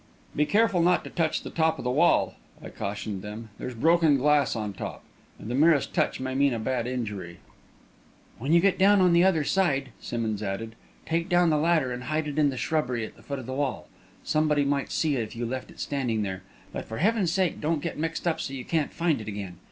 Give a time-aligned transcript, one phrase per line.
[0.35, 4.17] "Be careful not to touch the top of the wall," I cautioned them; "there's broken
[4.17, 5.03] glass on top,
[5.37, 7.37] and the merest touch may mean a bad injury."
[8.39, 10.73] "When you get down on the other side," Simmonds added,
[11.05, 13.53] "take down the ladder and hide it in the shrubbery at the foot of the
[13.53, 13.89] wall.
[14.23, 16.41] Somebody might see it if you left it standing there.
[16.73, 19.57] But for heaven's sake, don't get mixed up so you can't find it again.